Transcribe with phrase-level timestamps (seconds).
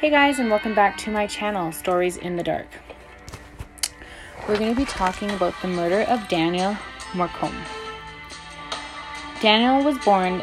[0.00, 2.68] Hey guys, and welcome back to my channel, Stories in the Dark.
[4.48, 6.74] We're going to be talking about the murder of Daniel
[7.12, 7.62] Morcombe.
[9.42, 10.40] Daniel was born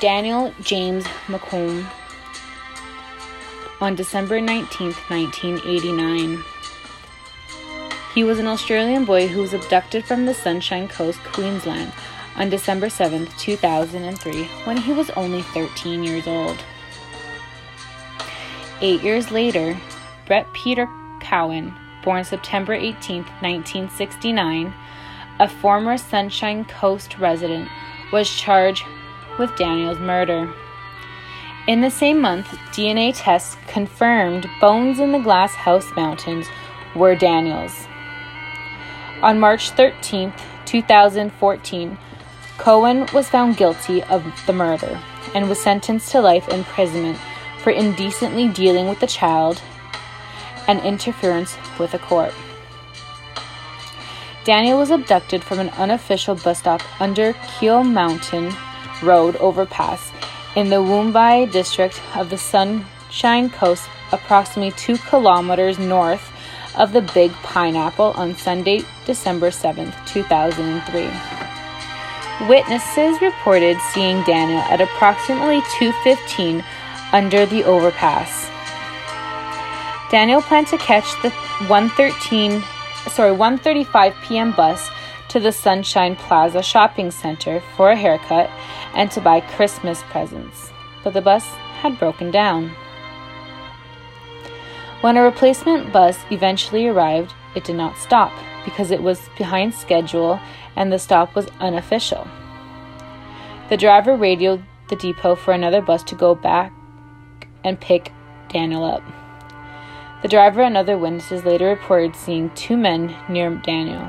[0.00, 1.88] Daniel James McComb
[3.80, 6.42] on December 19th, 1989.
[8.12, 11.92] He was an Australian boy who was abducted from the Sunshine Coast, Queensland
[12.34, 16.64] on December 7th, 2003, when he was only 13 years old.
[18.82, 19.78] Eight years later,
[20.26, 20.88] Brett Peter
[21.20, 24.72] Cowan, born September 18, 1969,
[25.38, 27.68] a former Sunshine Coast resident,
[28.10, 28.84] was charged
[29.38, 30.50] with Daniel's murder.
[31.66, 36.46] In the same month, DNA tests confirmed bones in the Glass House Mountains
[36.96, 37.86] were Daniel's.
[39.20, 40.32] On March 13,
[40.64, 41.98] 2014,
[42.56, 44.98] Cowan was found guilty of the murder
[45.34, 47.18] and was sentenced to life imprisonment
[47.62, 49.60] for indecently dealing with a child
[50.66, 52.32] and interference with a court.
[54.44, 58.52] Daniel was abducted from an unofficial bus stop under Kiel Mountain
[59.02, 60.10] Road overpass
[60.56, 66.32] in the Woombye district of the Sunshine Coast, approximately two kilometers north
[66.76, 71.10] of the Big Pineapple on Sunday, December 7, 2003.
[72.48, 76.64] Witnesses reported seeing Daniel at approximately 2:15
[77.12, 78.48] under the overpass.
[80.10, 81.30] Daniel planned to catch the
[81.68, 82.62] 113
[83.08, 84.52] sorry 1:35 p.m.
[84.52, 84.90] bus
[85.28, 88.50] to the Sunshine Plaza shopping center for a haircut
[88.94, 90.72] and to buy Christmas presents,
[91.04, 91.44] but the bus
[91.82, 92.70] had broken down.
[95.00, 98.32] When a replacement bus eventually arrived, it did not stop
[98.64, 100.38] because it was behind schedule
[100.76, 102.26] and the stop was unofficial.
[103.70, 106.72] The driver radioed the depot for another bus to go back
[107.64, 108.12] and pick
[108.48, 109.02] Daniel up.
[110.22, 114.06] The driver and other witnesses later reported seeing two men near Daniel.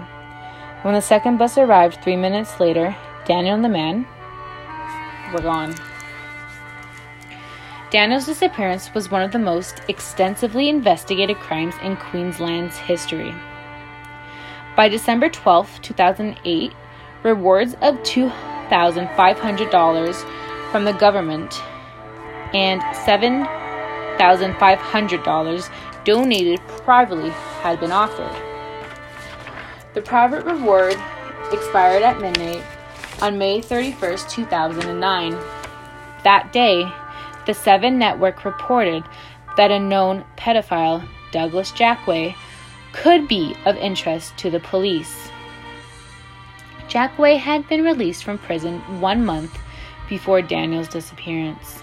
[0.82, 2.96] When the second bus arrived three minutes later,
[3.26, 4.06] Daniel and the man
[5.34, 5.74] were gone.
[7.92, 13.36] Daniel's disappearance was one of the most extensively investigated crimes in Queensland's history.
[14.76, 16.74] By December 12, 2008,
[17.24, 21.62] rewards of $2,500 from the government
[22.54, 25.70] and $7,500
[26.04, 27.30] donated privately
[27.62, 28.36] had been offered.
[29.94, 30.98] The private reward
[31.52, 32.64] expired at midnight
[33.22, 35.32] on May 31, 2009.
[36.24, 36.90] That day,
[37.46, 39.04] the Seven Network reported
[39.58, 42.36] that a known pedophile, Douglas Jackway,
[42.94, 45.30] could be of interest to the police.
[46.88, 49.58] Jackway had been released from prison one month
[50.10, 51.82] before Daniel's disappearance.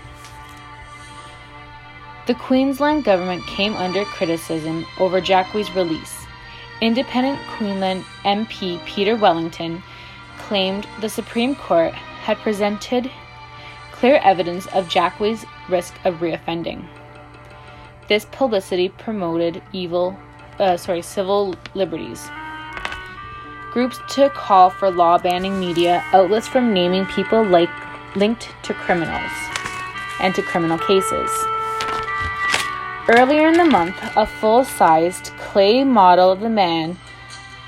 [2.28, 6.26] The Queensland government came under criticism over Jackway's release.
[6.82, 9.82] Independent Queensland MP Peter Wellington
[10.36, 13.10] claimed the Supreme Court had presented
[13.92, 16.86] clear evidence of Jackway's risk of reoffending.
[18.08, 20.14] This publicity promoted evil,
[20.58, 22.28] uh, sorry, civil liberties.
[23.72, 27.70] Groups to call for law banning media outlets from naming people like
[28.16, 29.32] linked to criminals
[30.20, 31.30] and to criminal cases.
[33.08, 36.98] Earlier in the month, a full sized clay model of the man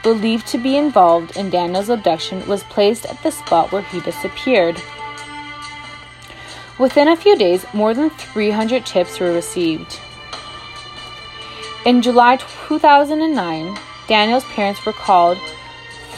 [0.02, 4.82] believed to be involved in Daniel's abduction was placed at the spot where he disappeared.
[6.78, 9.98] Within a few days, more than 300 tips were received.
[11.86, 13.78] In July 2009,
[14.08, 15.38] Daniel's parents were called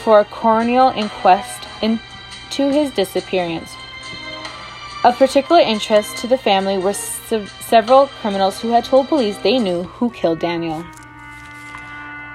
[0.03, 3.73] for a coronial inquest into his disappearance.
[5.05, 6.93] Of particular interest to the family were
[7.33, 10.85] se- several criminals who had told police they knew who killed Daniel.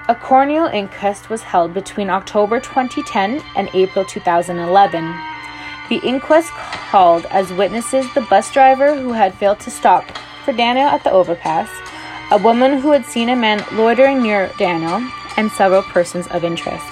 [0.09, 5.15] A coronial inquest was held between October 2010 and April 2011.
[5.89, 6.49] The inquest
[6.91, 10.03] called as witnesses the bus driver who had failed to stop
[10.43, 11.69] for Daniel at the overpass,
[12.31, 15.01] a woman who had seen a man loitering near Daniel,
[15.37, 16.85] and several persons of interest.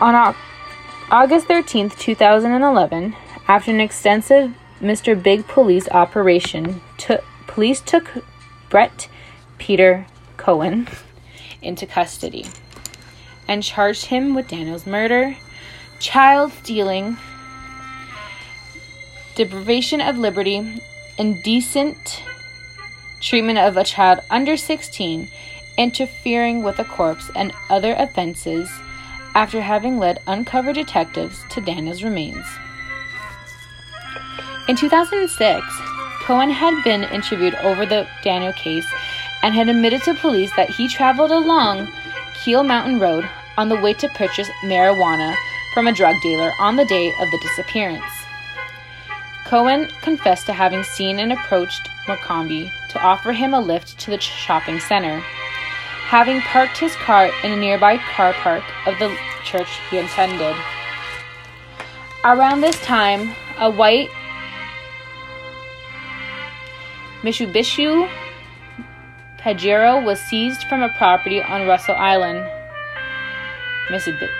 [0.00, 0.34] On
[1.10, 3.16] August 13, 2011,
[3.48, 5.20] after an extensive Mr.
[5.20, 8.24] Big police operation, to- police took
[8.70, 9.08] Brett
[9.58, 10.06] Peter
[10.36, 10.88] Cohen
[11.60, 12.46] into custody
[13.46, 15.36] and charged him with Daniel's murder,
[15.98, 17.18] child stealing,
[19.34, 20.80] deprivation of liberty,
[21.18, 22.22] indecent
[23.20, 25.28] treatment of a child under 16,
[25.76, 28.70] interfering with a corpse, and other offenses
[29.34, 32.46] after having led uncover detectives to Daniel's remains.
[34.70, 35.66] In 2006,
[36.22, 38.86] Cohen had been interviewed over the Daniel case
[39.42, 41.88] and had admitted to police that he traveled along
[42.34, 43.28] Kiel Mountain Road
[43.58, 45.34] on the way to purchase marijuana
[45.74, 48.04] from a drug dealer on the day of the disappearance.
[49.44, 54.20] Cohen confessed to having seen and approached Morcombe to offer him a lift to the
[54.20, 55.18] shopping center,
[56.06, 60.54] having parked his car in a nearby car park of the church he attended.
[62.22, 64.08] Around this time, a white
[67.22, 68.08] Mitsubishi
[69.36, 72.48] Pajero was seized from a property on Russell Island.
[73.88, 74.30] Mitsubishi.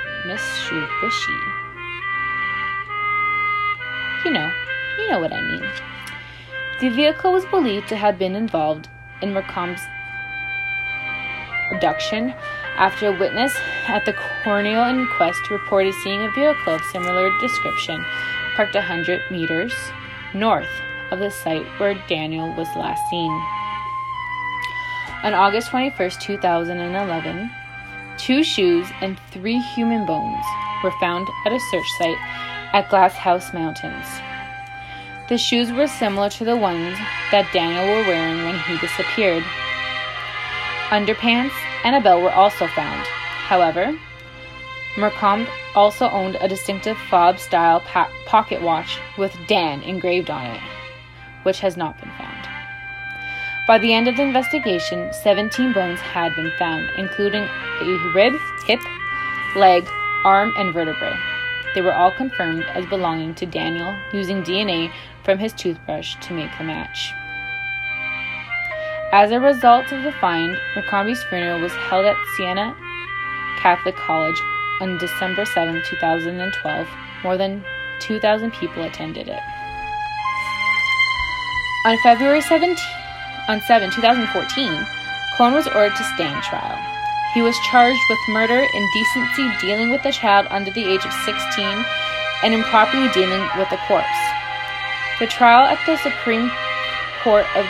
[4.25, 4.51] You know,
[4.99, 5.63] you know what I mean.
[6.81, 8.89] The vehicle was believed to have been involved
[9.21, 9.83] in Morcombe's
[11.73, 12.33] abduction
[12.77, 13.55] after a witness
[13.89, 18.03] at the coronial inquest reported seeing a vehicle of similar description
[18.57, 19.75] parked 100 meters
[20.33, 20.81] north
[21.11, 23.31] of the site where Daniel was last seen.
[25.23, 27.51] On August 21, 2011,
[28.17, 30.45] two shoes and three human bones
[30.83, 32.17] were found at a search site
[32.73, 34.07] at Glasshouse Mountains.
[35.29, 36.97] The shoes were similar to the ones
[37.31, 39.45] that Daniel were wearing when he disappeared.
[40.89, 41.53] Underpants
[41.85, 43.07] and a belt were also found.
[43.47, 43.97] However,
[44.97, 47.81] Morcombe also owned a distinctive fob style
[48.27, 50.61] pocket watch with Dan engraved on it
[51.43, 52.49] which has not been found.
[53.67, 58.35] By the end of the investigation, 17 bones had been found, including a rib,
[58.67, 58.81] hip,
[59.55, 59.87] leg,
[60.25, 61.17] arm, and vertebrae.
[61.75, 64.91] They were all confirmed as belonging to Daniel using DNA
[65.23, 67.13] from his toothbrush to make the match.
[69.13, 72.77] As a result of the find, Morcombe's funeral was held at Siena
[73.59, 74.41] Catholic College
[74.81, 76.89] on December 7, 2012.
[77.23, 77.65] More than
[78.01, 79.41] 2,000 people attended it.
[81.83, 82.77] On February 17,
[83.49, 84.87] on 7, 2014,
[85.39, 86.77] Cohen was ordered to stand trial.
[87.33, 91.85] He was charged with murder, indecency, dealing with a child under the age of 16,
[92.43, 94.07] and improperly dealing with a corpse.
[95.21, 96.51] The trial at the Supreme
[97.23, 97.65] Court of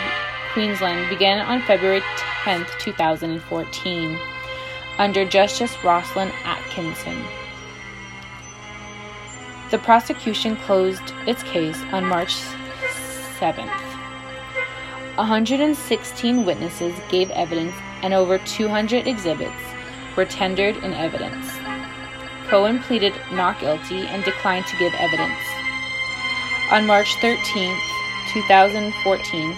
[0.51, 2.01] Queensland began on February
[2.43, 4.19] 10, 2014,
[4.97, 7.23] under Justice Rosalind Atkinson.
[9.69, 12.35] The prosecution closed its case on March
[13.39, 13.90] 7th.
[15.21, 19.53] 116 witnesses gave evidence and over 200 exhibits
[20.17, 21.45] were tendered in evidence.
[22.47, 25.37] Cohen pleaded not guilty and declined to give evidence.
[26.71, 27.37] On March 13,
[28.33, 29.55] 2014,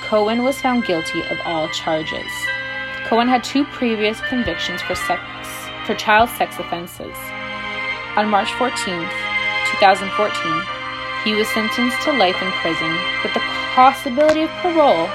[0.00, 2.32] Cohen was found guilty of all charges.
[3.04, 5.20] Cohen had two previous convictions for sex
[5.84, 7.14] for child sex offenses.
[8.16, 10.62] On March 14, 2014,
[11.24, 15.06] he was sentenced to life in prison with the possibility of parole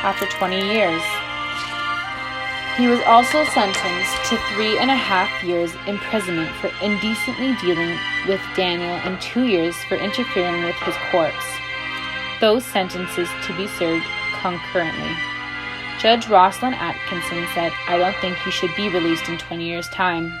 [0.00, 1.02] after 20 years.
[2.78, 8.40] He was also sentenced to three and a half years imprisonment for indecently dealing with
[8.56, 11.44] Daniel and two years for interfering with his corpse.
[12.40, 14.06] Those sentences to be served
[14.40, 15.14] concurrently.
[16.00, 20.32] Judge Rosalind Atkinson said, I don't think he should be released in 20 years' time,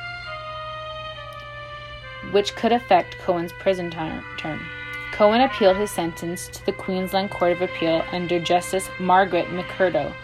[2.30, 4.70] which could affect Cohen's prison term.
[5.18, 10.14] Cohen appealed his sentence to the Queensland Court of Appeal under Justice Margaret McMurdo,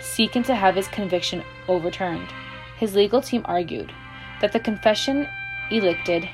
[0.00, 2.26] seeking to have his conviction overturned.
[2.76, 3.92] His legal team argued
[4.40, 5.28] that the confession
[5.70, 6.28] elicited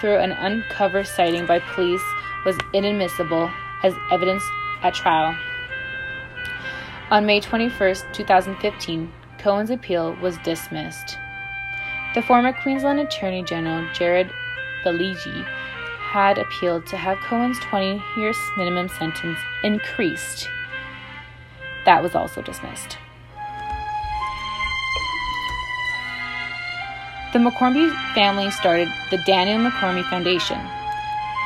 [0.00, 2.02] through an uncovered sighting by police
[2.44, 3.48] was inadmissible
[3.84, 4.42] as evidence
[4.82, 5.36] at trial.
[7.12, 11.16] On May 21, 2015, Cohen's appeal was dismissed.
[12.16, 14.32] The former Queensland Attorney General Jared
[14.84, 15.14] Baillie
[16.10, 20.48] had appealed to have Cohen's 20 year minimum sentence increased.
[21.84, 22.98] That was also dismissed.
[27.32, 30.58] The McCormick family started the Daniel McCormick Foundation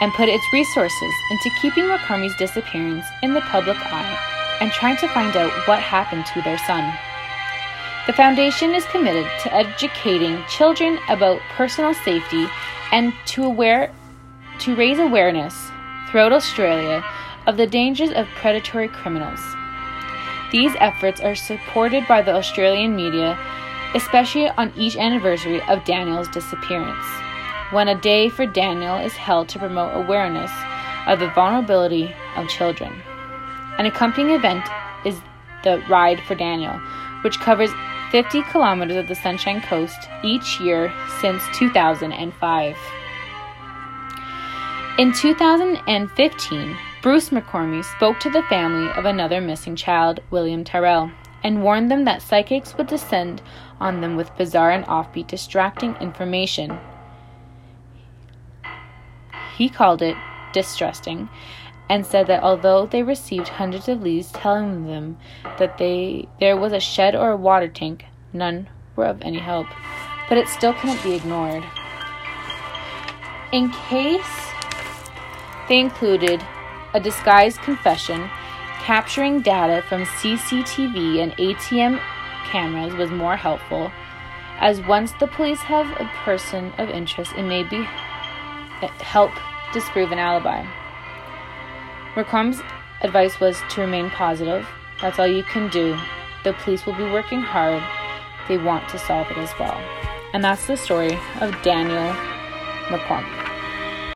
[0.00, 5.08] and put its resources into keeping McCormick's disappearance in the public eye and trying to
[5.08, 6.90] find out what happened to their son.
[8.06, 12.46] The foundation is committed to educating children about personal safety
[12.92, 13.92] and to aware
[14.60, 15.70] to raise awareness
[16.08, 17.04] throughout Australia
[17.46, 19.40] of the dangers of predatory criminals.
[20.50, 23.38] These efforts are supported by the Australian media,
[23.94, 27.04] especially on each anniversary of Daniel's disappearance,
[27.70, 30.50] when a day for Daniel is held to promote awareness
[31.06, 32.92] of the vulnerability of children.
[33.78, 34.64] An accompanying event
[35.04, 35.20] is
[35.64, 36.80] the Ride for Daniel,
[37.22, 37.70] which covers
[38.12, 42.76] 50 kilometers of the Sunshine Coast each year since 2005.
[44.96, 51.10] In 2015, Bruce McCormick spoke to the family of another missing child, William Tyrrell,
[51.42, 53.42] and warned them that psychics would descend
[53.80, 56.78] on them with bizarre and offbeat distracting information.
[59.56, 60.16] He called it
[60.52, 61.28] distrusting
[61.90, 65.18] and said that although they received hundreds of leads telling them
[65.58, 69.66] that they there was a shed or a water tank, none were of any help.
[70.28, 71.64] But it still couldn't be ignored.
[73.50, 74.53] In case
[75.68, 76.44] they included
[76.94, 78.28] a disguised confession,
[78.80, 82.00] capturing data from CCTV and ATM
[82.44, 83.90] cameras was more helpful,
[84.58, 87.78] as once the police have a person of interest, it may be
[88.82, 89.32] eh, help
[89.72, 90.64] disprove an alibi.
[92.14, 92.62] McCormick's
[93.02, 94.66] advice was to remain positive.
[95.00, 95.98] That's all you can do.
[96.44, 97.82] The police will be working hard.
[98.48, 99.80] They want to solve it as well.
[100.32, 102.12] And that's the story of Daniel
[102.88, 103.43] McCormick.